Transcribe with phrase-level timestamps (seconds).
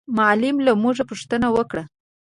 [0.17, 1.83] معلم له موږ پوښتنه وکړه.